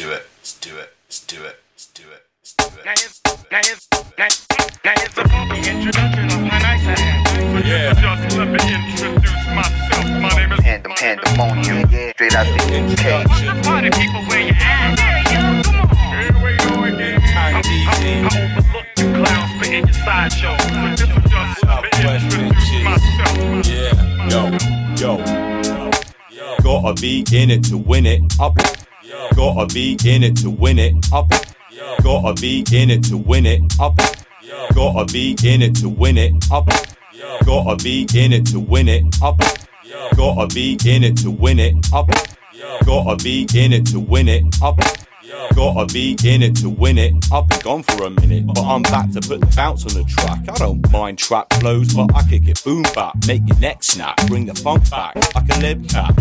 [0.00, 2.84] do it, let's do it, let's do it, let's do it, let's do it.
[2.86, 3.20] Now here's,
[3.52, 4.28] now here's, now,
[4.82, 7.66] now here's a funky introduction of my nice ass.
[7.68, 7.92] Yeah.
[8.00, 10.04] Just let me introduce myself.
[10.24, 13.62] My name is Pandem- pandemonium, yeah, straight out the UK.
[13.62, 14.96] Party people, where you at?
[15.28, 16.16] Come on.
[16.16, 17.20] Here we go again.
[17.20, 18.24] Time I, I, easy.
[18.24, 20.56] I overlook you clowns spitting your sideshow.
[20.56, 22.84] But this is just let me Southwest introduce bitches.
[22.88, 23.68] myself.
[23.68, 26.60] Yeah, yo, yo.
[26.62, 28.22] Gotta be in it to win it.
[28.40, 28.56] Up.
[29.34, 31.12] Gotta be in it to win it.
[31.12, 31.30] Up.
[32.02, 33.78] Gotta be in it to win it.
[33.80, 33.96] Up.
[34.74, 36.50] Gotta be in it to win it.
[36.50, 36.68] Up.
[37.44, 39.22] Gotta be in it to win it.
[39.22, 39.38] Up.
[40.16, 41.92] Gotta be in it to win it.
[41.92, 42.08] Up.
[42.84, 44.62] Gotta be in it to win it.
[44.62, 44.78] Up.
[45.54, 47.14] Gotta be in it to win it.
[47.32, 50.04] I've been gone for a minute, but I'm back to put the bounce on the
[50.08, 50.40] track.
[50.48, 54.16] I don't mind trap flows, but I kick it boom back, make your neck snap,
[54.26, 56.14] bring the funk back like a lib cat.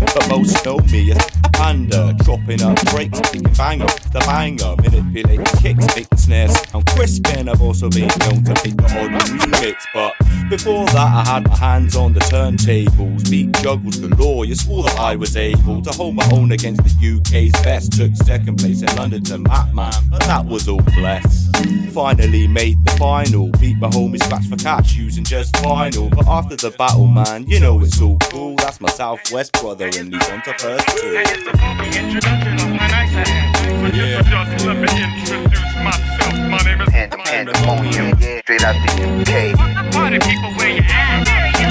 [0.00, 3.20] But most know me as a panda, chopping up breaks,
[3.56, 7.26] bang off the banger, manipulating kicks, make the snare sound crisp.
[7.36, 10.14] And I've also been known to make the odd remix, but
[10.50, 14.44] before that I had my hands on the turntables, beat juggles galore.
[14.44, 17.92] You swore that I was able to hold my own against the UK's best.
[17.92, 21.48] Took second place in London to Matman, but that was all bless.
[21.92, 26.14] Finally made the final, beat my homies Scratch for Cash using just vinyl.
[26.14, 28.54] But after the battle, man, you know it's all cool.
[28.56, 31.12] That's my Southwest brother, and he's on to first two.
[31.12, 33.62] Now here's a funky introduction of my nice ass.
[33.62, 34.22] So Yeah.
[34.22, 36.34] just let me introduce myself.
[36.50, 38.80] My name is Pandem- pandemonium, yeah, straight out the
[39.22, 39.54] UK.
[39.92, 41.28] Party people, where you at?
[41.56, 41.70] Here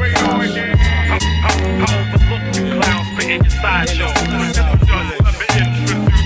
[0.00, 0.76] we go again.
[0.78, 0.80] I,
[1.46, 1.48] I,
[1.78, 4.10] I overlook you clowns spitting your sideshow.
[4.52, 6.18] Just let me introduce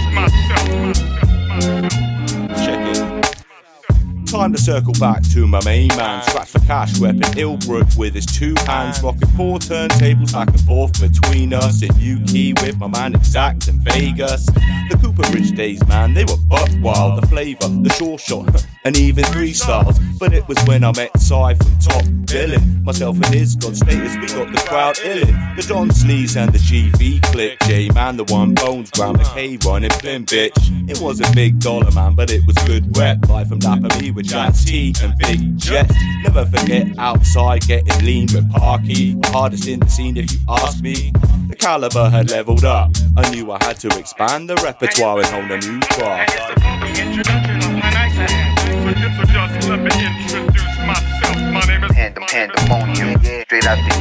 [4.30, 8.26] Time to circle back to my main man, Scratch for Cash, repping Ilbrook with his
[8.26, 13.14] two hands, rocking four turntables back and forth between us in UK with my man
[13.14, 14.44] Exact and Vegas.
[14.44, 17.22] The Cooper Ridge days, man, they were buck wild.
[17.22, 19.98] The flavour, the short shot, and even three stars.
[20.18, 22.84] But it was when I met Cy from Top Billing.
[22.84, 25.56] Myself and his God status, we got the crowd illin'.
[25.56, 27.58] The Don Sleeves and the GV click.
[27.60, 30.90] J man, the one bones, Brown McKay running Blim bitch.
[30.90, 33.26] It was a big dollar man, but it was good rep.
[33.28, 35.88] Life from Dapper Me with Jazz T and Big Jet.
[36.24, 39.16] Never forget outside getting lean with Parky.
[39.26, 41.12] Hardest in the scene if you ask me.
[41.48, 42.90] The caliber had leveled up.
[43.16, 46.34] I knew I had to expand the repertoire and hold a new craft.
[46.36, 48.58] Now here's a funky introduction of my nice ass.
[48.66, 49.24] So just, so
[49.54, 51.38] just let me introduce myself.
[51.52, 53.92] My name is Pandem- pandemonium, yeah, straight out the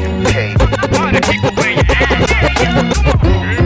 [3.45, 3.56] UK.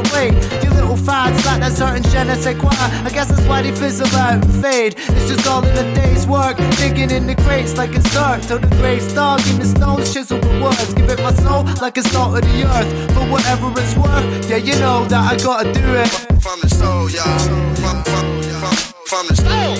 [0.00, 0.30] Other way.
[0.70, 2.70] Little fads like that certain je ne sais quoi.
[3.04, 4.94] I guess that's why they fizzle out and fade.
[4.98, 6.56] It's just all in a day's work.
[6.78, 8.42] Digging in the crates like it's dirt.
[8.42, 10.94] Till the grave's dug in the stones, chisel with words.
[10.94, 12.90] Give it my soul like it's not of the earth.
[13.14, 16.08] For whatever it's worth, yeah, you know that I gotta do it.
[16.40, 17.38] From the soul, y'all.
[17.82, 18.26] From, from,
[18.60, 18.76] from,
[19.06, 19.76] from the soul.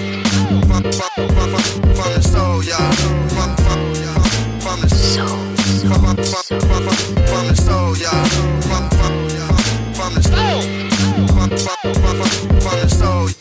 [0.69, 2.93] From, from, from, from, from the soul, y'all.
[3.35, 3.81] From, from,
[4.61, 5.27] from the soul.
[5.89, 8.60] From, from, from, from, from the soul, y'all.
[12.61, 13.40] From, the soul.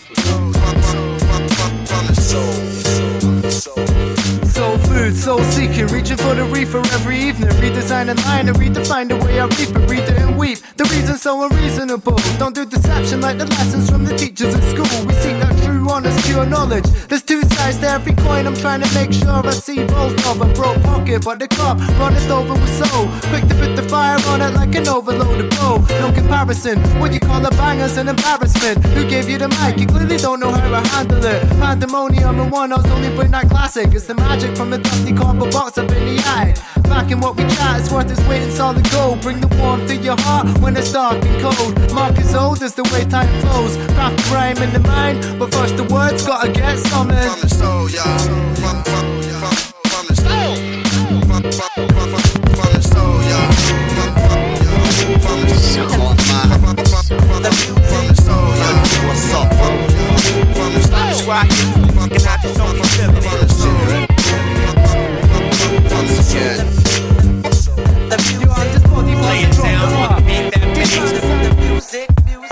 [5.10, 5.44] From soul.
[5.44, 5.88] Seeking.
[5.88, 7.50] reaching for the reefer every evening.
[7.62, 10.60] Redesign a line and redefine the way I reap it, read it and weep.
[10.78, 12.18] The reason's so unreasonable.
[12.38, 15.06] Don't do deception like the lessons from the teachers at school.
[15.06, 16.86] We seek that true, honest, pure knowledge.
[17.08, 18.46] There's two sides to every coin.
[18.48, 20.54] I'm trying to make sure I see both of them.
[20.54, 23.08] Broke pocket, but the cop runneth over with soul.
[23.30, 25.78] Quick to put the fire on it like an overloaded bow.
[26.02, 26.80] No comparison.
[27.00, 28.86] What you call a banger's an embarrassment.
[28.94, 29.80] Who gave you the mic?
[29.80, 31.42] You clearly don't know how to handle it.
[31.60, 33.94] Pandemonium and one, I only bring that classic.
[33.94, 36.54] It's the magic from the dusty cardboard box up in the eye.
[36.84, 39.22] Back in what we chat, it's worth its weight in solid gold.
[39.22, 41.94] Bring the warmth to your heart when it's dark and cold.
[41.94, 43.78] Mark is old as the way time flows.
[43.94, 47.32] Craft the rhyme in the mind, but first the words gotta get summoned.
[47.32, 48.18] From the soul, y'all.
[48.56, 49.06] From, from,
[49.40, 49.56] from,
[49.90, 50.56] from the soul.
[51.28, 52.22] From, from, from, from,
[52.58, 53.52] from the soul, y'all.
[53.96, 54.42] From, from,
[55.24, 55.88] from the soul.
[55.90, 56.18] From,
[56.60, 57.69] from, from, from the
[66.30, 67.90] Once again,
[68.40, 70.30] You are just body lay it down on the.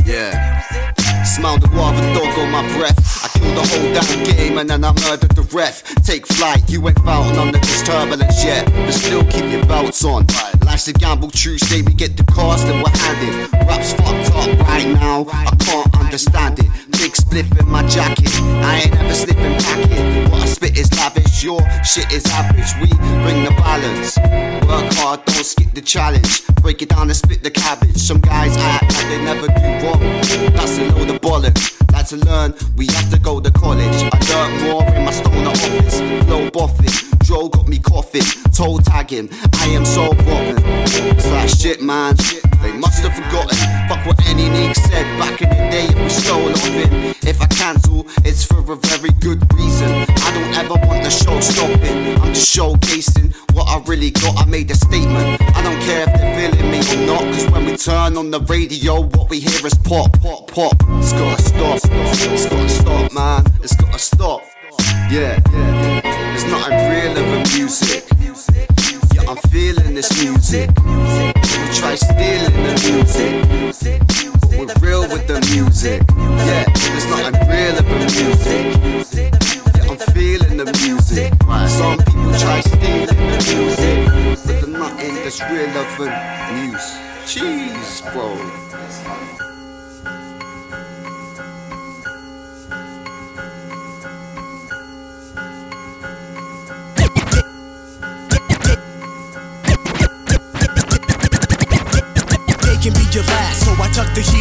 [0.04, 1.24] Yeah.
[1.24, 2.98] Smell the guava dog on my breath.
[3.24, 5.84] I kill the whole damn game and then I murdered the ref.
[6.04, 8.66] Take flight, you ain't found of this turbulence yet.
[8.66, 10.26] But still keep your belts on.
[10.66, 11.60] Life's a gamble, true.
[11.60, 13.54] Say we get the cars that we're handed.
[13.68, 15.28] Rap's fucked up right now.
[15.30, 16.66] I can't understand it.
[16.98, 18.32] Big spliff in my jacket.
[18.66, 20.32] I ain't ever slipping packet.
[20.32, 21.27] What I spit is lavish.
[21.44, 22.74] Your shit is average.
[22.82, 22.90] We
[23.22, 24.18] bring the balance.
[24.68, 26.46] Work hard, don't skip the challenge.
[26.62, 27.98] Break it down and split the cabbage.
[27.98, 30.00] Some guys act like they never do wrong.
[30.56, 31.80] That's a load of bollocks.
[31.94, 34.10] Like to learn, we have to go to college.
[34.12, 36.00] I learned more in my stoner office.
[36.26, 37.08] Flow boffin.
[37.24, 38.24] Joe got me coughing,
[38.54, 39.30] toe tagging.
[39.60, 40.58] I am so rotten.
[40.66, 42.16] It's shit, man.
[42.62, 43.58] They must have forgotten.
[43.88, 45.86] Fuck what any Nick said back in the day.
[45.86, 49.90] If we stole off him, if I cancel, it's for a very good reason.
[49.90, 52.18] I don't ever want the show stopping.
[52.22, 54.38] I'm just showcasing what I really got.
[54.38, 55.42] I made a statement.
[55.56, 57.24] I don't care if they're feeling me or not.
[57.34, 60.76] Cause when we turn on the radio, what we hear is pop, pop, pop.
[61.00, 61.80] It's gotta stop.
[61.84, 63.46] It's gotta stop, man.
[63.64, 64.42] It's gotta stop.
[65.10, 66.02] Yeah, yeah.
[66.02, 68.17] There's nothing real of music.
[69.28, 70.70] I'm feeling this music.
[70.86, 71.34] We
[71.76, 73.34] try stealing the music.
[74.40, 76.02] But we're real with the music.
[76.16, 77.86] Yeah, there's nothing real of
[78.16, 78.66] music.
[79.14, 81.34] Yeah, I'm feeling the music.
[81.68, 84.06] Some people try stealing the music.
[84.08, 86.00] But there's nothing that's real of
[86.56, 87.08] music.
[87.28, 89.57] Jeez, bro.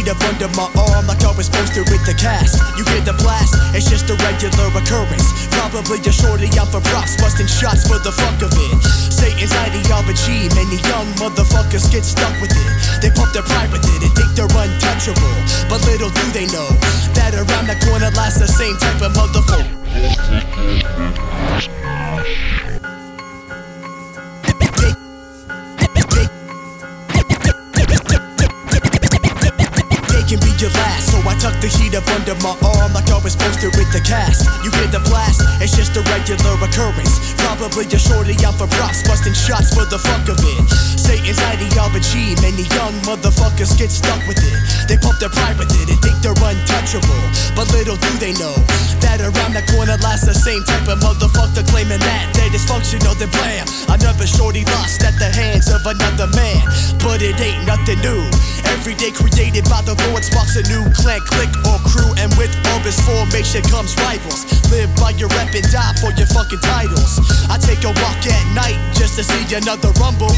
[0.07, 2.55] Under my arm like I was supposed to with the cast.
[2.79, 5.27] You hear the blast, it's just a regular occurrence.
[5.51, 8.71] Probably a shorty out for props, busting shots for the fuck of it.
[9.11, 12.71] Satan's ideology, many young motherfuckers get stuck with it.
[13.03, 15.35] They pump their pride with it and think they're untouchable.
[15.67, 16.71] But little do they know
[17.11, 19.67] that around the corner lies the same type of motherfucker.
[31.87, 34.43] Heat up under my arm like I was supposed to with the cast.
[34.63, 37.15] You hear the blast, it's just a regular occurrence.
[37.39, 40.59] Probably a shorty out for props, busting shots for the fuck of it.
[40.99, 44.59] Satan's ideology, many young motherfuckers get stuck with it.
[44.91, 47.23] They pump their pride with it and think they're untouchable.
[47.55, 48.55] But little do they know
[49.07, 53.31] that around the corner lies the same type of motherfucker claiming that they're dysfunctional, then
[53.31, 53.65] blam.
[53.87, 56.59] Another shorty lost at the hands of another man.
[56.99, 58.23] But it ain't nothing new.
[58.75, 62.53] Every day created by the Lord sparks a new clan, click or crew, and with
[62.69, 64.45] all this formation comes rivals.
[64.71, 67.19] Live by your rep and die for your fucking titles.
[67.49, 70.31] I take a walk at night just to see another rumble.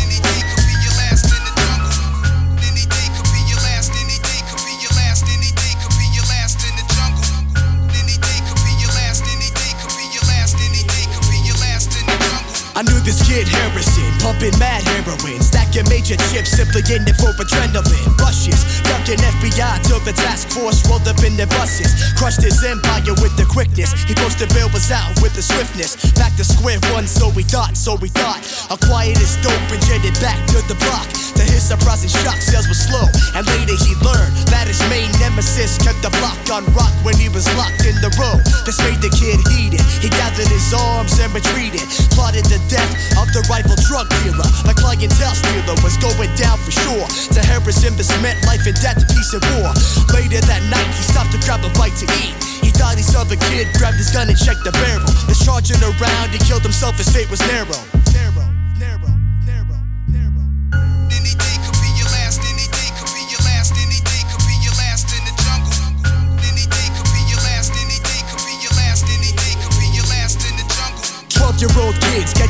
[12.80, 17.36] I knew this kid Harrison, pumping mad heroin, stacking major chips, simply in it for
[17.36, 18.08] adrenaline.
[18.16, 21.92] Rushes, ducking FBI till the task force rolled up in their buses.
[22.16, 23.92] Crushed his empire with the quickness.
[24.08, 26.00] He posted bail was out with the swiftness.
[26.16, 28.40] Back to square one, so we thought, so we thought.
[28.72, 31.12] Acquired his dope and jetted back to the block.
[31.36, 33.04] To his surprising shock, sales were slow,
[33.36, 37.28] and later he learned that his main nemesis kept the block on rock when he
[37.28, 38.40] was locked in the room.
[38.64, 39.84] This made the kid heated.
[40.00, 41.84] He gathered his arms and retreated.
[42.16, 44.46] Plotted the death of the rival drug dealer.
[44.64, 47.06] The clientele stealer was going down for sure.
[47.34, 49.74] To Harrison, this meant life and death, peace and war.
[50.14, 52.38] Later that night, he stopped to grab a bite to eat.
[52.62, 55.10] He thought he saw the kid, grabbed his gun and checked the barrel.
[55.28, 57.82] Discharging around, he killed himself, his fate was narrow.
[58.14, 58.49] narrow.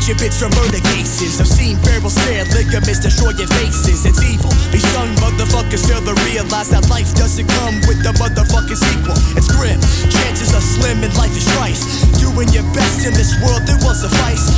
[0.10, 1.38] Your bits from murder cases.
[1.38, 4.06] I've seen barrels tear ligaments, destroying faces.
[4.10, 4.50] It's evil.
[4.74, 9.14] These young motherfuckers fail to realize that life doesn't come with the motherfucking sequel.
[9.38, 9.78] It's grim.
[10.10, 11.86] Chances are slim and life is rice.
[12.18, 14.50] Doing your best in this world, it will suffice.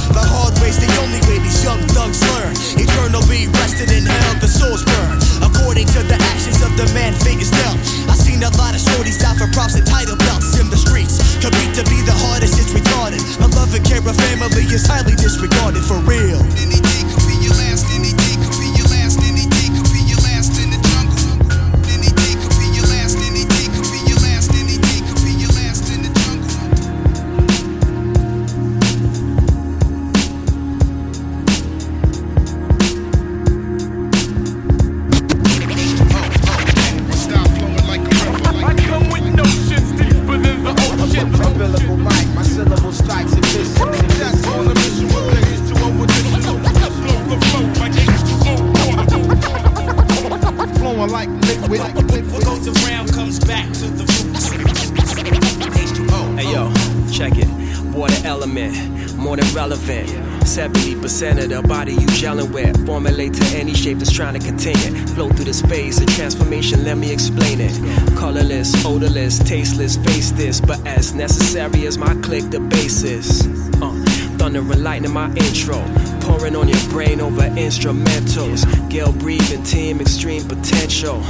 [61.42, 62.86] Of the body you gelling with.
[62.86, 65.10] Formulate to any shape that's trying to contain it.
[65.10, 67.74] Flow through this phase of transformation, let me explain it.
[68.16, 70.62] Colorless, odorless, tasteless, face this.
[70.62, 73.46] But as necessary as my click, the basis.
[73.82, 73.92] Uh,
[74.38, 75.82] thunder and lightning, my intro.
[76.22, 78.62] Pouring on your brain over instrumentals.
[78.90, 81.24] Gale breathing, team, extreme potential.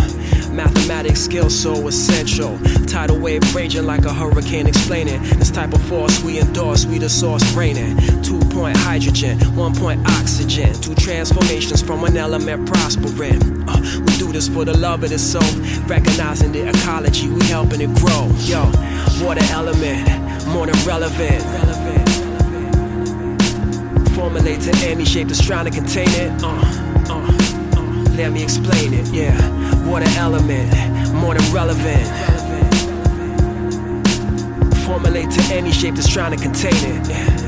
[0.52, 2.58] Mathematics skill so essential.
[2.88, 5.22] Tidal wave raging like a hurricane explaining.
[5.40, 7.98] This type of force we endorse, we the source raining.
[8.22, 10.74] Two point hydrogen, one point oxygen.
[10.82, 13.42] Two transformations from one element prospering.
[13.70, 15.42] Uh, we do this for the love of the soul.
[15.88, 18.30] Recognizing the ecology, we helping it grow.
[18.42, 18.66] Yo,
[19.24, 20.08] water element,
[20.48, 21.42] more than relevant.
[24.16, 26.44] Formulate to any shape that's trying to contain it.
[26.44, 26.48] Uh,
[27.10, 27.82] uh, uh,
[28.16, 29.71] let me explain it, yeah.
[29.86, 30.74] Water element,
[31.14, 32.08] more than relevant.
[34.86, 37.41] Formulate to any shape that's trying to contain it.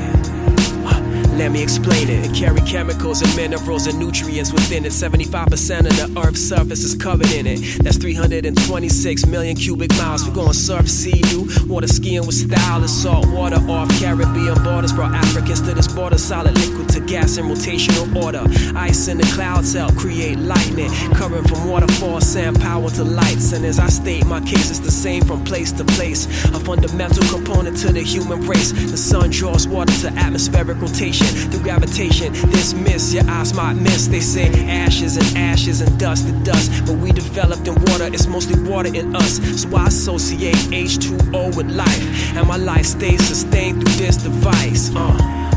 [1.36, 2.24] Let me explain it.
[2.24, 4.92] It carry chemicals and minerals and nutrients within it.
[4.92, 7.58] 75% of the Earth's surface is covered in it.
[7.82, 10.24] That's 326 million cubic miles.
[10.24, 14.92] We're going surf, sea, you water skiing with style and salt water off Caribbean borders.
[14.92, 18.44] Brought Africans to this border, solid liquid to gas in rotational order.
[18.78, 20.90] Ice in the clouds help create lightning.
[21.14, 23.52] Current from waterfalls, sand power to lights.
[23.52, 26.26] And as I state, my case is the same from place to place.
[26.54, 28.70] A fundamental component to the human race.
[28.70, 32.32] The sun draws water to atmospheric rotation through gravitation.
[32.50, 34.06] This mist, your eyes might miss.
[34.06, 36.70] They say ashes and ashes and dust to dust.
[36.86, 39.40] But we developed in water, it's mostly water in us.
[39.60, 42.36] So I associate H2O with life.
[42.36, 44.90] And my life stays sustained through this device.
[44.94, 45.16] Uh,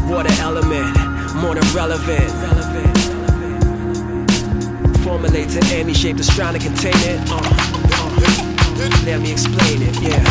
[0.10, 0.96] water element,
[1.36, 2.32] more than relevant.
[5.04, 7.20] Formulate to any shape that's trying to contain it.
[7.32, 8.28] Uh, uh,
[9.06, 10.24] let me explain it, yeah.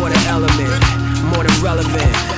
[0.00, 0.84] Water element,
[1.32, 2.37] more than relevant.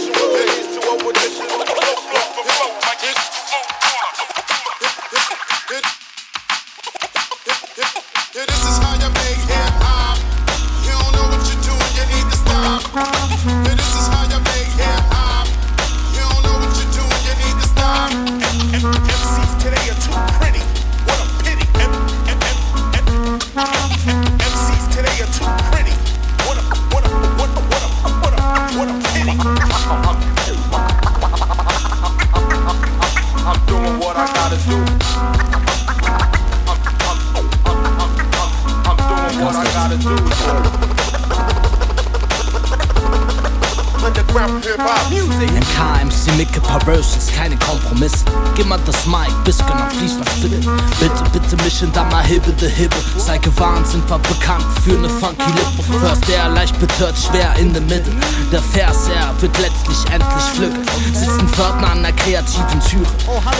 [51.33, 52.95] Bitte, mischen da mal Hibbe de Hibbe.
[53.17, 55.99] Sei gewarnt, sind wir bekannt für ne funky Lippe.
[55.99, 58.11] First der leicht betört, schwer in der Mitte.
[58.51, 60.85] Der Vers, er wird letztlich endlich pflücken.
[61.13, 63.07] Sitzt ein Pförtner an der kreativen Türe.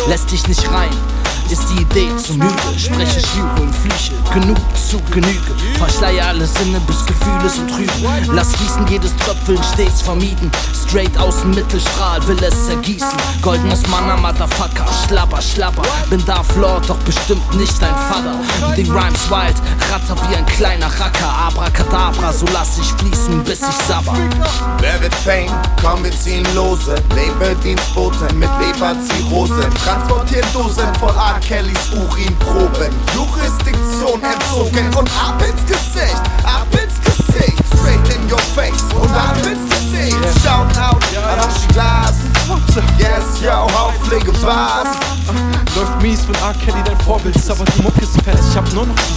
[0.07, 0.91] Lässt dich nicht rein.
[1.51, 2.55] Ist die Idee zu müde.
[2.77, 5.53] Spreche, schwüre und flieche, genug zu Genüge.
[5.77, 8.33] Verschleier alle Sinne, bis Gefühle sind trüben.
[8.33, 10.49] Lass fließen, jedes Tröpfeln stets vermieden.
[10.87, 13.17] Straight aus dem Mittelstrahl will es ergießen.
[13.41, 15.83] Goldenes Manna, Motherfucker, schlapper, schlapper.
[16.09, 18.39] Bin da Lord, doch bestimmt nicht dein Vater.
[18.75, 19.55] Die Rhymes wild,
[19.91, 21.33] ratter wie ein kleiner Racker.
[21.47, 24.15] Abracadabra, so lass ich fließen, bis ich sabber.
[24.79, 25.51] Wer wird Fame?
[25.81, 26.95] Komm, wir ziehen lose.
[27.15, 29.69] Labeldienstboten mit Leberzirrhose.
[29.83, 31.40] Transportieren Dosen voll R.
[31.41, 32.93] Kellys Urinproben.
[33.13, 36.21] Jurisdiktion entzogen und ab ins Gesicht.
[36.43, 37.57] Ab ins Gesicht.
[37.73, 40.17] Straight in your face und ab ins Gesicht.
[40.43, 42.15] Shout out an Aschi Glas.
[42.97, 44.87] Yes, yo, Hauptpflegebars.
[45.75, 46.53] Läuft mies von R.
[46.65, 48.39] Kelly, dein Vorbild ist aber die Mucke ist fett.
[48.49, 49.13] Ich hab nur noch zu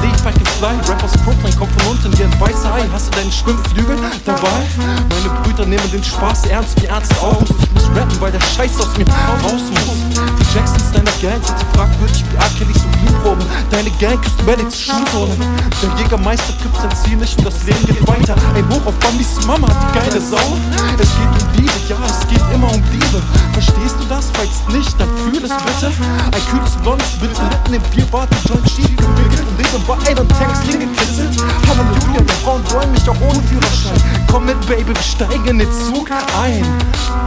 [0.00, 0.24] seinen Tracks.
[0.24, 0.74] Sex, I believe I can fly.
[0.88, 2.88] Rap aus Brooklyn kommt von unten wie ein weißer Ei.
[2.92, 4.66] Hast du deinen Schwimmflügel dabei?
[4.78, 7.44] Meine Brüder nehmen den Spaß ernst wie Ärzte aus.
[7.48, 9.98] Ich muss rappen, weil der Scheiß aus mir raus muss.
[10.14, 12.50] Die Jacksons deiner Gang sind so fragwürdig wie R.
[12.58, 13.46] Kellys Urinproben.
[13.70, 15.38] Deine Gang küsst Medics Schuhsohlen.
[15.82, 18.36] Der Jägermeister trifft sein Ziel nicht und das Leben geht weiter.
[18.54, 20.58] Ein Hoch auf Bambis Mama, die geile Sau.
[20.98, 23.22] Es geht um Liebe, ja, es geht immer um Liebe.
[23.52, 24.30] Verstehst du das?
[24.34, 25.92] Falls nicht, dann fühl es bitte.
[26.32, 27.42] Ein kühles blondes bitte
[27.74, 31.36] im Bierbad, die Joint schief gewickelt und leben bei einem Tanks Linge kitzelt.
[31.68, 34.24] Halleluja, die Frauen wollen mich auch ohne Führerschein.
[34.30, 36.64] Komm mit, Baby, wir steigen in den Zug ein.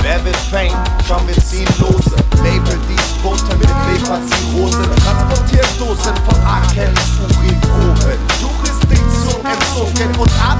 [0.02, 0.78] Wer wird Fame?
[1.08, 2.16] Komm, wir ziehen lose.
[2.44, 4.90] Labeldienstboten mit Leberzirrhose.
[5.04, 6.38] Transportieren Dosen von.
[6.74, 8.20] Kellys Urinproben.
[8.42, 10.60] Jurisdiktion entzogen und ab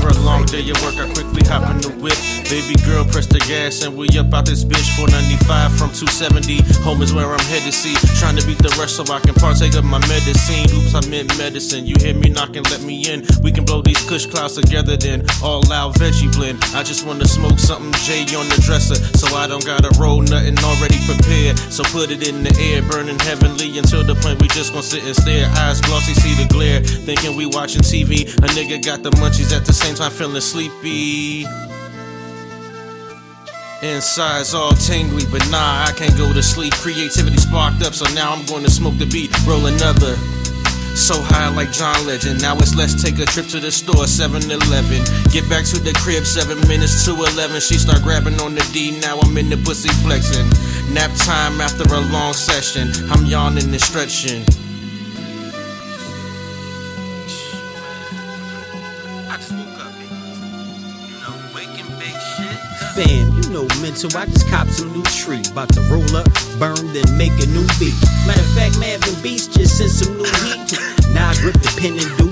[0.00, 2.16] After a long day of work, I quickly hop in the whip.
[2.48, 4.88] Baby girl, press the gas, and we up out this bitch.
[4.96, 6.64] 495 from 270.
[6.88, 7.74] Home is where I'm headed.
[7.74, 10.64] See, trying to beat the rush so I can partake of my medicine.
[10.72, 11.84] Oops, I meant medicine.
[11.84, 13.28] You hear me knocking, let me in.
[13.44, 16.64] We can blow these kush clouds together, then all out veggie blend.
[16.72, 20.56] I just wanna smoke something J on the dresser, so I don't gotta roll nothing
[20.64, 21.60] already prepared.
[21.68, 25.04] So put it in the air, burning heavenly until the point we just gonna sit
[25.04, 25.44] and stare.
[25.60, 26.80] Eyes glossy, see the glare.
[26.80, 28.24] Thinking we watching TV.
[28.40, 31.46] A nigga got the munchies at the same time feeling sleepy.
[33.82, 36.74] Inside's all tingly, but nah, I can't go to sleep.
[36.74, 40.16] Creativity sparked up, so now I'm going to smoke the beat, roll another.
[40.94, 42.42] So high like John Legend.
[42.42, 45.00] Now it's let's take a trip to the store, 7 Eleven.
[45.32, 47.60] Get back to the crib, 7 minutes to 11.
[47.60, 50.46] She start grabbing on the D, now I'm in the pussy flexing.
[50.92, 52.92] Nap time after a long session.
[53.10, 54.44] I'm yawning and stretching.
[63.00, 64.14] Fam, you know mental.
[64.14, 65.40] I just copped some new tree.
[65.50, 67.96] About to roll up, burn, then make a new beat.
[68.26, 70.76] Matter of fact, Mavin Beast just sent some new heat.
[71.14, 72.29] Now I grip the pen and do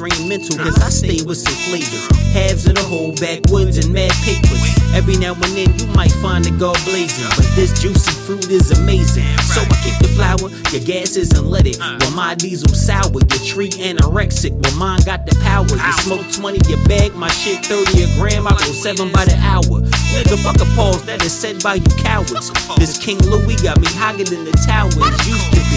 [0.00, 2.06] me new stream mental, cause I stay with some flavors.
[2.32, 4.62] Halves of the whole backwoods and mad papers.
[4.94, 7.28] Every now and then you might find the guard blazing.
[7.36, 9.36] But this juicy fruit is amazing.
[9.52, 11.78] So I keep the flour, your gas is unleaded.
[11.80, 14.52] While my diesel sour, your tree anorexic.
[14.52, 15.66] While mine got the power.
[15.66, 18.46] You smoke 20 a bag, my shit 30 a gram.
[18.46, 19.80] I go 7 by the hour.
[20.16, 22.50] Nigga, fuck a pause, that is said by you cowards.
[22.76, 25.75] This King Louis got me higher than the towers used to be.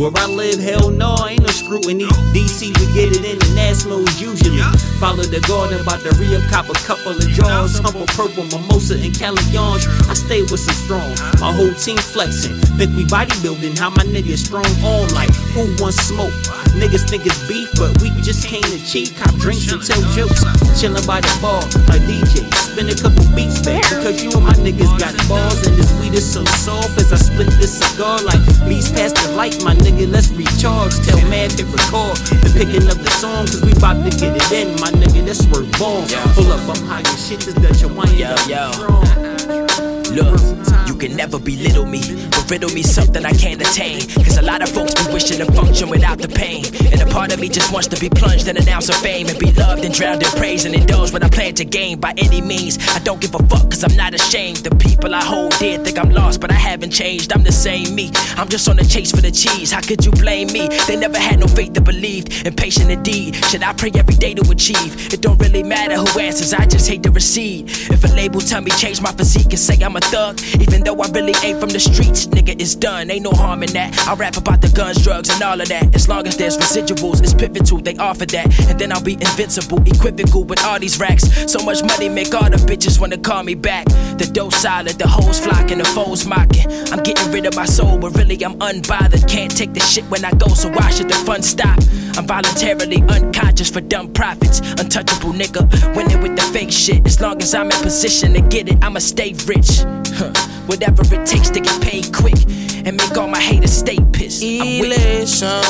[0.00, 2.08] Where I live, hell no, ain't no scrutiny.
[2.32, 4.56] DC, we get it in the international usually.
[4.96, 7.76] Follow the garden, about to re up, cop a couple of jars.
[7.76, 9.84] Humble purple, mimosa, and calaillons.
[10.08, 12.56] I stay with some strong, my whole team flexing.
[12.80, 16.32] Think we bodybuilding, how my niggas strong on like who wants smoke?
[16.80, 20.40] Niggas think it's beef, but we just came to cheat, cop drinks and tell jokes.
[20.80, 21.60] Chillin' by the bar,
[21.92, 22.48] like DJ.
[22.56, 26.16] Spin a couple beats back because you and my niggas got balls, and this weed
[26.16, 30.10] is so soft as I split this cigar like beats past the light, my nigga.
[30.10, 30.94] Let's recharge.
[31.06, 34.52] Tell Mad to record the picking up the song, cause we bout to get it
[34.52, 35.24] in, my nigga.
[35.24, 36.06] That's where bomb.
[36.34, 38.18] Pull up, I'm high as shit, this Dutch Hawaiian.
[38.18, 40.09] Yo, yo.
[40.10, 40.40] Look,
[40.88, 44.08] you can never belittle me, but riddle me something I can't attain.
[44.24, 46.66] Cause a lot of folks be wishing to function without the pain.
[46.90, 49.28] And a part of me just wants to be plunged in an ounce of fame
[49.28, 52.12] and be loved and drowned in praise and indulge when I plan to gain by
[52.18, 52.76] any means.
[52.88, 54.58] I don't give a fuck cause I'm not ashamed.
[54.58, 57.32] The people I hold dear think I'm lost, but I haven't changed.
[57.32, 58.10] I'm the same me.
[58.36, 59.70] I'm just on the chase for the cheese.
[59.70, 60.66] How could you blame me?
[60.88, 62.44] They never had no faith or believed.
[62.44, 63.36] Impatient indeed.
[63.46, 65.14] Should I pray every day to achieve?
[65.14, 67.90] It don't really matter who answers, I just hate to receive.
[67.92, 70.40] If a label tell me change my physique and say I'm a a thug.
[70.60, 73.10] Even though I really ain't from the streets, nigga, it's done.
[73.10, 73.96] Ain't no harm in that.
[74.08, 75.94] I rap about the guns, drugs, and all of that.
[75.94, 77.78] As long as there's residuals, it's pivotal.
[77.78, 78.46] They offer that.
[78.68, 81.24] And then I'll be invincible, equivocal with all these racks.
[81.50, 83.86] So much money make all the bitches wanna call me back.
[84.18, 86.66] The dough solid, the hoes flocking, the foes mocking.
[86.92, 89.28] I'm getting rid of my soul, but really I'm unbothered.
[89.28, 91.78] Can't take the shit when I go, so why should the fun stop?
[92.16, 94.60] I'm voluntarily unconscious for dumb profits.
[94.80, 95.62] Untouchable nigga,
[95.94, 97.06] winning with the fake shit.
[97.06, 99.82] As long as I'm in position to get it, I'ma stay rich.
[100.14, 100.32] Huh.
[100.66, 102.38] Whatever it takes to get paid quick
[102.86, 104.42] and make all my haters stay pissed.
[104.42, 105.00] I'm with it.
[105.20, 105.62] Elation,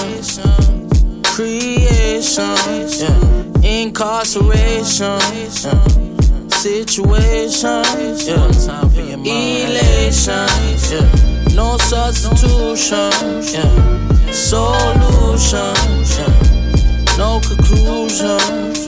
[1.24, 2.56] creation,
[2.98, 3.82] yeah.
[3.82, 5.20] incarceration,
[5.64, 5.84] yeah.
[6.48, 7.84] situation,
[8.26, 8.46] yeah.
[9.24, 10.48] elation,
[10.90, 11.54] yeah.
[11.54, 13.10] no substitution,
[13.52, 14.30] yeah.
[14.32, 15.74] solution,
[16.16, 17.16] yeah.
[17.16, 18.79] no conclusion.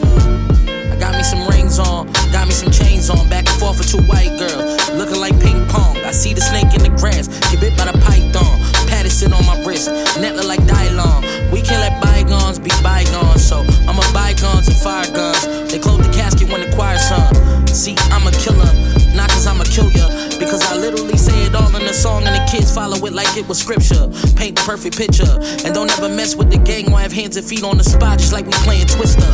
[1.13, 4.01] Got me some rings on, got me some chains on, back and forth with two
[4.09, 4.65] white girls,
[4.97, 5.99] looking like ping pong.
[6.09, 8.57] I see the snake in the grass, get bit by the python.
[8.89, 11.21] Patterson on my wrist, net look like Dylon.
[11.53, 15.45] We can't let bygones be bygones, so I'm a bygones and fire guns.
[15.69, 17.29] They close the casket when the choir sung.
[17.69, 18.73] See, I'm a killer,
[19.13, 20.09] not cause I'm a kill ya,
[20.41, 23.37] because I literally say it all in the song and the kids follow it like
[23.37, 24.09] it was scripture.
[24.33, 25.29] Paint the perfect picture,
[25.61, 28.17] and don't ever mess with the gang or have hands and feet on the spot,
[28.19, 29.29] just like we playing Twister.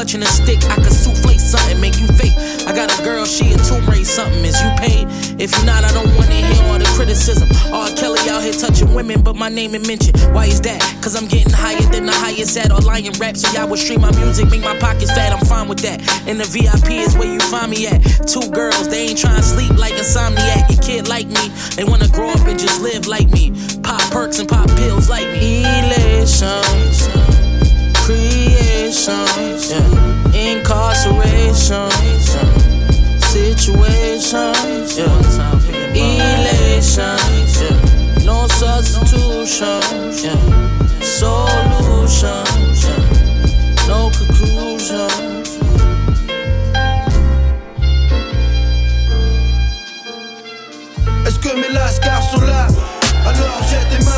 [0.00, 0.64] Clutching a stick.
[0.64, 2.32] I could souffle something, make you fake.
[2.64, 4.42] I got a girl, she a tomb raise something.
[4.48, 5.04] Is you paid?
[5.36, 7.52] If you not, I don't wanna hear all the criticism.
[7.70, 7.90] R.
[8.00, 10.16] Kelly out here touching women, but my name ain't mentioned.
[10.32, 10.80] Why is that?
[11.02, 13.36] Cause I'm getting higher than the highest at all lying rap.
[13.36, 15.34] So y'all would stream my music, make my pockets fat.
[15.34, 16.00] I'm fine with that.
[16.26, 18.00] And the VIP is where you find me at.
[18.24, 20.64] Two girls, they ain't trying to sleep like insomniac.
[20.72, 23.52] A kid like me, they wanna grow up and just live like me.
[23.82, 25.60] Pop perks and pop pills like me.
[25.60, 26.64] Elation,
[28.90, 29.14] creation,
[29.70, 30.58] yeah.
[30.58, 31.88] incarceration,
[32.26, 33.18] yeah.
[33.20, 34.52] situation,
[34.96, 35.14] yeah.
[35.94, 37.18] elation,
[37.54, 38.24] yeah.
[38.24, 39.80] no substitution,
[40.24, 40.38] yeah.
[41.00, 42.44] solution,
[42.82, 44.10] yeah.
[44.18, 45.08] conclusion.
[51.26, 52.66] Est-ce que mes lascars sont là?
[53.24, 54.09] Alors jette tes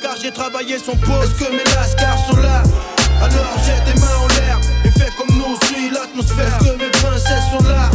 [0.00, 1.24] car j'ai travaillé son pause.
[1.24, 2.62] Est-ce que mes lascars sont là
[3.22, 6.46] Alors jette tes mains en l'air et fais comme nous, suis l'atmosphère.
[6.46, 7.90] Est-ce que mes princesses sont là?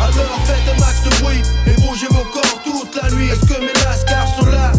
[0.00, 3.28] Alors faites un max de bruit et bougez vos corps toute la nuit.
[3.28, 4.72] Est-ce que mes lascars sont là?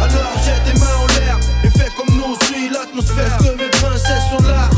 [0.00, 3.26] Alors jette tes mains en l'air et fais comme nous, suis l'atmosphère.
[3.26, 4.68] Est-ce que mes princesses sont là?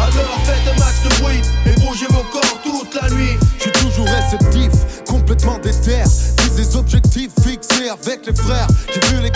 [0.00, 3.36] Alors faites un max de bruit et bougez vos corps toute la nuit.
[3.58, 4.70] Je suis toujours réceptif,
[5.06, 6.02] complètement déter.
[6.38, 8.66] Vise des objectifs fixés avec les frères.
[8.92, 9.30] J'ai vu les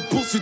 [0.00, 0.40] pour si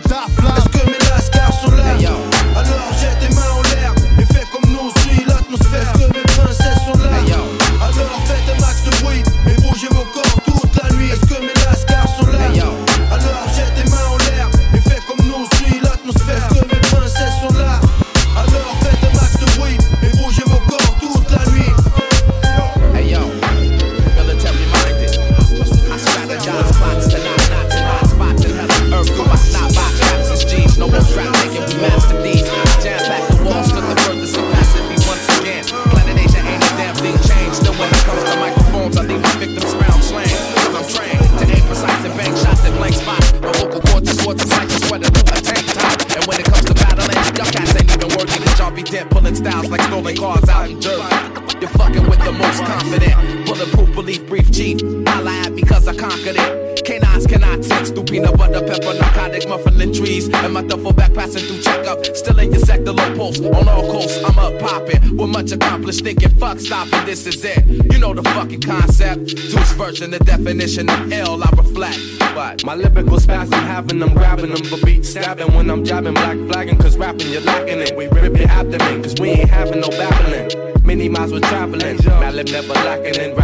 [58.67, 60.29] pepper, narcotic, muffling trees.
[60.29, 62.05] And my duffel back passing through checkup.
[62.15, 63.39] Still in your sector, low pulse.
[63.39, 65.17] On all coasts, I'm up popping.
[65.17, 67.65] With much accomplished thinking, fuck stopping, this is it.
[67.67, 69.27] You know the fucking concept.
[69.27, 71.99] Deuce version, the definition of ill, I reflect.
[72.35, 76.37] But My lyrical spasm having them grabbing them for beats stabbing when I'm jabbing black
[76.47, 77.95] flagging cause rapping you're lacking it.
[77.95, 80.66] We rip your abdomen cause we ain't having no babbling.
[80.87, 81.97] Many miles we're traveling.
[81.97, 83.37] Malib never lacking and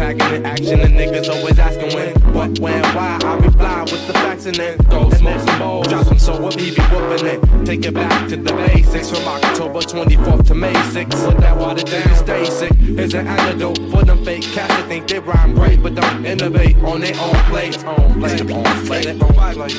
[0.00, 3.18] tagging in action and niggas always asking when, what, when, why.
[3.22, 5.88] I reply with the facts and then throw smoke some balls.
[5.88, 7.66] Drop them so we'll be whooping it.
[7.66, 11.26] Take it back to the basics from October 24th to May 6th.
[11.26, 12.74] Put that water down, stay sick.
[12.74, 16.76] Here's an antidote for them fake cats that think they rhyme great but don't innovate
[16.84, 17.82] on their own place.
[17.84, 19.06] On place, on place.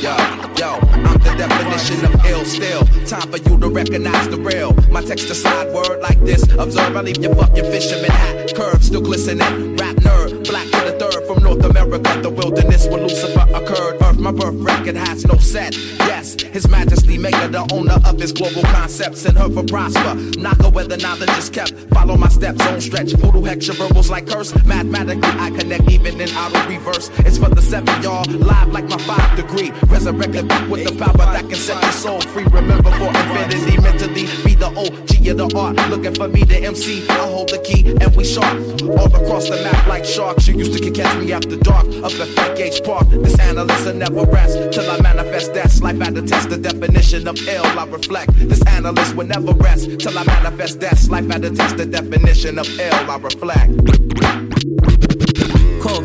[0.01, 0.15] Yo,
[0.57, 2.83] yo, I'm the definition of ill still.
[3.05, 4.73] Time for you to recognize the real.
[4.89, 6.43] My text to side word like this.
[6.53, 8.53] Observe, I leave your fucking fisherman hat.
[8.55, 9.75] Curve still glistening.
[9.77, 12.19] Rap nerd, black to the third from North America.
[12.21, 14.01] The wilderness where Lucifer occurred.
[14.01, 15.75] Earth, my birth record has no set.
[15.75, 19.25] Yes, His Majesty maker, the owner of his global concepts.
[19.25, 20.15] And her for prosper.
[20.39, 21.73] Knock where the knowledge is kept.
[21.93, 23.13] Follow my steps on stretch.
[23.13, 24.53] Voodoo hexture verbals like curse.
[24.65, 27.09] Mathematically, I connect even in outer reverse.
[27.19, 28.23] It's for the seven, y'all.
[28.25, 29.71] Live like my five degree.
[29.87, 32.45] Resurrected back with the power that can set your soul free.
[32.45, 35.75] Remember for infinity, mentally be the OG of the art.
[35.89, 37.07] Looking for me, the MC.
[37.09, 38.57] I hold the key and we sharp.
[38.83, 40.47] All across the map like sharks.
[40.47, 41.87] You used to catch me after dark.
[42.03, 43.09] Up at Frank H Park.
[43.09, 46.49] This analyst will never rest till I manifest that's life at the test.
[46.49, 48.33] The definition of ill I reflect.
[48.49, 51.77] This analyst will never rest till I manifest that's life at the test.
[51.77, 54.20] The definition of ill I reflect.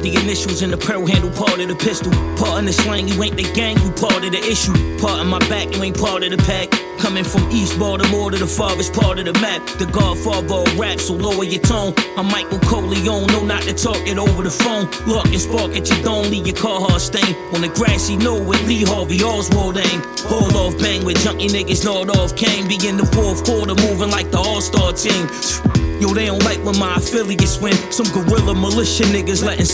[0.03, 2.13] The initials in the pearl handle, part of the pistol.
[2.37, 4.73] Part in the slang, you ain't the gang, you part of the issue.
[4.99, 6.71] Part in my back, you ain't part of the pack.
[6.99, 9.61] Coming from East Baltimore to the farthest part of the map.
[9.79, 11.93] The godfather of rap, so lower your tone.
[12.17, 14.89] I'm Michael Corleone, no not to talk it over the phone.
[15.07, 17.35] Lock and spark at your dome, leave your car hard stain.
[17.55, 20.01] On the grassy knoll with Lee Harvey Oswald aim.
[20.31, 22.67] Hold off bang with junkie niggas, gnawed off cane.
[22.69, 25.29] Be in the fourth quarter, moving like the all-star team.
[26.01, 27.73] Yo, they don't like when my affiliates win.
[27.91, 29.65] Some guerrilla militia niggas letting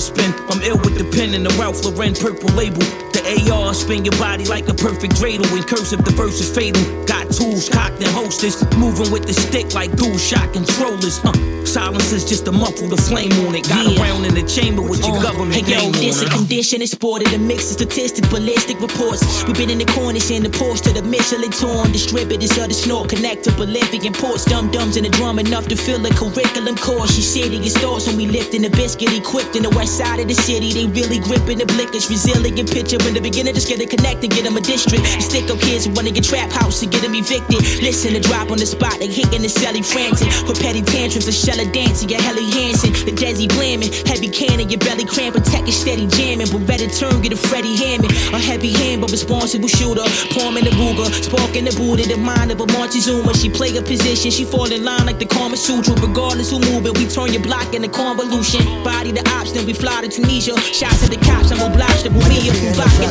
[0.00, 0.34] spin.
[0.48, 3.09] I'm ill with the pen and the Ralph Lauren purple label.
[3.30, 5.46] AR spin your body like a perfect dreidel.
[5.56, 6.82] In cursive, the verse is fatal.
[7.06, 8.62] Got tools cocked and hostess.
[8.76, 11.18] Moving with the stick like dual shot controllers.
[11.18, 11.32] Huh.
[11.64, 13.68] Silence is just to muffle the flame on it.
[13.68, 14.02] Got Yeah.
[14.02, 17.32] around in the chamber with your Uh, government Hey yo, this a condition, it's sported,
[17.32, 19.22] a mix of statistics, ballistic reports.
[19.46, 21.92] We've been in the corners and the ports to the Michelin torn.
[21.92, 24.44] Distributors of the snort connect to Bolivian ports.
[24.44, 27.12] Dum dums in the drum enough to fill a curriculum course.
[27.14, 30.34] She serious thoughts when we lifting the biscuit equipped in the west side of the
[30.34, 30.72] city.
[30.72, 33.54] They really gripping the blickers, resilient picture in the beginning.
[33.54, 35.04] Just get it connected, get them a district.
[35.04, 37.60] The stick up kids who wanna get trap house and get them evicted.
[37.82, 40.28] Listen to drop on the spot, they hitting the celly frantic.
[40.46, 42.92] For petty tantrums, a shell of dancing, your Helly Hansen.
[42.92, 46.48] The Desi blaming, heavy cannon, your belly cramp, protect it steady jamming.
[46.50, 48.12] But better turn, get a Freddie Hammond.
[48.32, 50.04] A heavy hand, but responsible shooter.
[50.34, 53.34] Palm in the booger, spark in the Buddha, the mind of a Montezuma.
[53.34, 55.94] She play a position, she fall in line like the Kama Sutra.
[56.00, 58.64] Regardless who move it, we turn your block into convolution.
[58.82, 60.58] Body the ops, then we fly to Tunisia.
[60.60, 62.52] Shots at the cops, I'm obliged to me a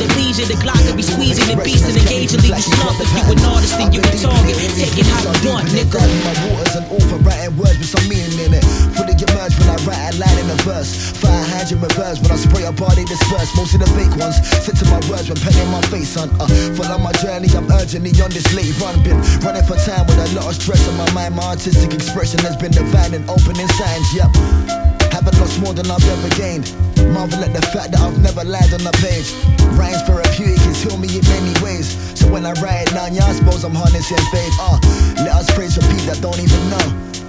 [0.00, 0.46] provocative leisure.
[0.46, 3.00] The Glock to be squeezing the and engage and leave you slump.
[3.00, 4.56] If you an artist, then you can target.
[4.56, 6.00] Take it how you want, nigga.
[6.00, 8.64] my waters and all for writing words with some meaning in it.
[8.96, 11.12] Fully emerge when I write a line in a verse.
[11.20, 13.50] Fire hand in reverse when I spray a body disperse.
[13.56, 16.28] Most of the fake ones sit to my words when pen in my face, on.
[16.40, 18.96] Uh, follow my journey, I'm urgently on this late run.
[19.04, 21.36] Been running for time with a lot of stress on my mind.
[21.36, 24.89] My artistic expression has been divine and opening signs, yep.
[25.20, 26.72] Haven't lost more than I've ever gained.
[27.12, 29.28] Marvel at the fact that I've never lied on a page.
[29.76, 31.92] Rhymes therapeutic, it's heal me in many ways.
[32.16, 34.56] So when I write it down, yeah, I suppose I'm harnessing faith.
[34.56, 34.80] Uh,
[35.20, 36.86] let us praise for people that don't even know.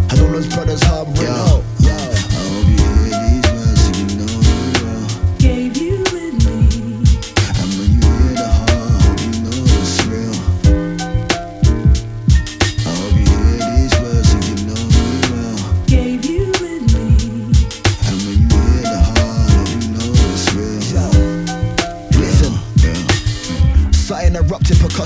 [0.08, 1.68] And all those brothers harboring hope.
[1.84, 2.11] Yo, I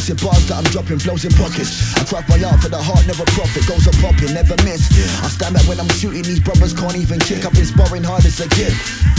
[0.09, 1.95] erupting, bars that I'm dropping, flows in pockets.
[1.95, 3.65] I craft my art for the heart, never profit.
[3.67, 4.89] Goes on popping, never miss.
[5.23, 7.45] I stand back when I'm shooting, these brothers can't even kick.
[7.45, 8.73] I've been sparring hard as a kid.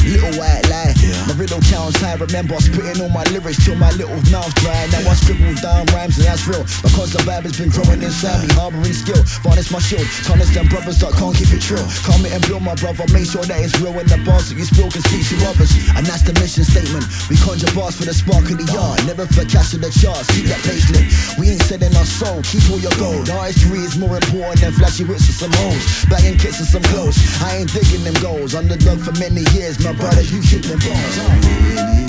[0.06, 0.92] Little white lie,
[1.30, 2.18] my riddle counts high.
[2.18, 4.74] Remember, I spitting all my lyrics till my little mouth dry.
[4.90, 6.62] Now I scribble down rhymes, and that's real.
[6.82, 9.22] Because the vibe has been growing inside me, harboring skill.
[9.46, 11.82] Varnish my shield, tarnish them brothers that can't keep it true.
[12.02, 13.94] Calm it and build my brother, make sure that it's real.
[13.94, 15.70] And the bars that you spill can speak to others.
[15.94, 17.06] And that's the mission statement.
[17.30, 20.16] We conjure bars for the spark of the yard, never for cash in the chart.
[20.16, 21.06] bars, keep that place lit.
[21.38, 23.28] We ain't selling our soul, keep all your gold.
[23.30, 25.82] Artistry is more important than flashy whips and some hoes.
[26.08, 27.18] Bagging kits and some clothes.
[27.42, 28.54] I ain't digging them goals.
[28.54, 32.05] Underdog for many years, my brother, you keep them balls.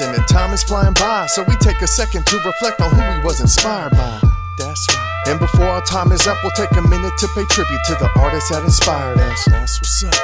[0.00, 3.24] And time is flying by, so we take a second to reflect on who we
[3.24, 4.20] was inspired by.
[4.58, 5.22] That's right.
[5.28, 8.10] And before our time is up, we'll take a minute to pay tribute to the
[8.18, 9.44] artists that inspired us.
[9.44, 10.14] That's what's up.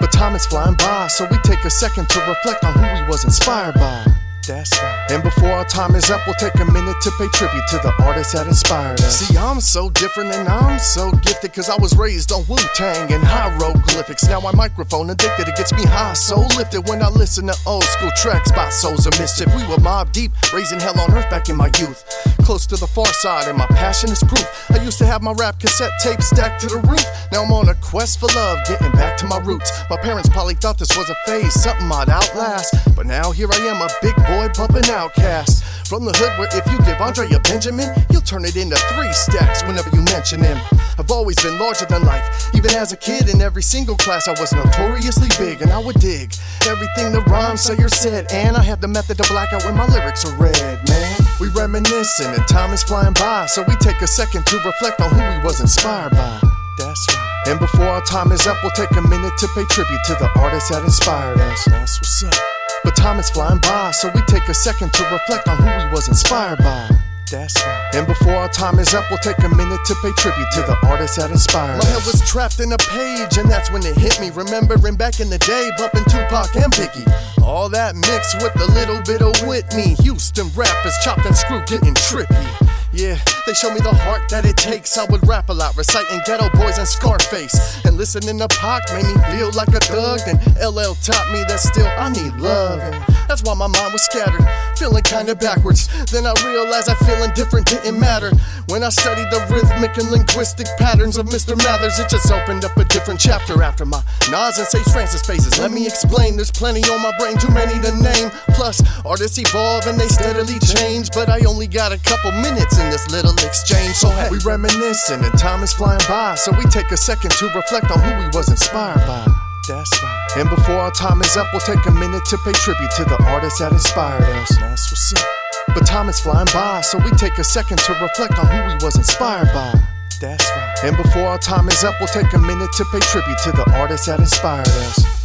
[0.00, 3.08] But time is flying by, so we take a second to reflect on who we
[3.08, 4.04] was inspired by.
[4.46, 5.06] That's right.
[5.10, 7.92] And before our time is up, we'll take a minute to pay tribute to the
[8.02, 9.20] artists that inspired us.
[9.20, 13.12] See, I'm so different and I'm so gifted, cause I was raised on Wu Tang
[13.12, 14.26] and hieroglyphics.
[14.28, 17.84] Now my microphone addicted, it gets me high, so lifted when I listen to old
[17.84, 19.46] school tracks by Souls of Mischief.
[19.54, 22.04] We were Mobb Deep, raising hell on earth back in my youth.
[22.42, 24.70] Close to the Pharcyde, and my passion is proof.
[24.70, 27.04] I used to have my rap cassette tape stacked to the roof.
[27.30, 29.70] Now I'm on a quest for love, getting back to my roots.
[29.88, 32.74] My parents probably thought this was a phase, something I'd outlast.
[32.96, 35.66] But now here I am, a big boy bumping OutKast.
[35.90, 39.10] From the hood where if you give Andre a Benjamin, he'll turn it into three
[39.12, 40.56] stacks whenever you mention him.
[40.98, 42.22] I've always been larger than life.
[42.54, 45.98] Even as a kid, in every single class, I was notoriously big, and I would
[45.98, 46.30] dig
[46.70, 48.30] everything the rhyme sayer said.
[48.30, 51.16] And I had the method to black out when my lyrics are read, man.
[51.40, 55.10] We reminiscing, and time is flying by, so we take a second to reflect on
[55.10, 56.38] who we was inspired by.
[56.78, 57.48] That's right.
[57.48, 60.30] And before our time is up, we'll take a minute to pay tribute to the
[60.38, 61.64] artists that inspired us.
[61.64, 62.59] That's what's up.
[62.82, 65.92] But time is flying by, so we take a second to reflect on who we
[65.92, 66.88] was inspired by.
[67.30, 67.90] That's right.
[67.94, 70.76] And before our time is up, we'll take a minute to pay tribute to the
[70.86, 71.84] artists that inspired us.
[71.84, 74.30] My head was trapped in a page, and that's when it hit me.
[74.30, 77.42] Remembering back in the day, bumping Tupac and Biggie.
[77.42, 79.94] All that mixed with a little bit of Whitney.
[80.02, 82.69] Houston rappers chopped and screwed, getting trippy.
[82.92, 84.98] Yeah, they show me the heart that it takes.
[84.98, 87.84] I would rap a lot, reciting Geto Boys and Scarface.
[87.84, 90.18] And listening to Pac made me feel like a thug.
[90.26, 92.80] Then LL taught me that still I need love.
[92.80, 92.94] And
[93.28, 94.42] that's why my mind was scattered,
[94.80, 95.88] feeling kinda backwards.
[96.10, 98.32] Then I realized I feeling different didn't matter.
[98.68, 101.54] When I studied the rhythmic and linguistic patterns of Mr.
[101.54, 105.58] Mathers, it just opened up a different chapter after my Nas and Sage Francis phases.
[105.58, 108.30] Let me explain, there's plenty on my brain, too many to name.
[108.56, 112.88] Plus, artists evolve and they steadily change, but I only got a couple minutes in
[112.88, 113.96] this little exchange.
[113.96, 117.48] So hey, we reminiscing and time is flying by, so we take a second to
[117.52, 119.39] reflect on who we was inspired by.
[119.68, 120.28] That's right.
[120.36, 123.22] And before our time is up, we'll take a minute to pay tribute to the
[123.26, 124.56] artists that inspired us.
[124.58, 125.28] That's what's up.
[125.74, 128.74] But time is flying by, so we take a second to reflect on who we
[128.84, 129.74] was inspired by.
[130.20, 130.76] That's right.
[130.84, 133.70] And before our time is up, we'll take a minute to pay tribute to the
[133.74, 135.19] artists that inspired us.